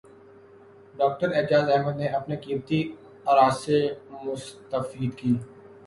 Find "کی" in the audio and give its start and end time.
5.19-5.33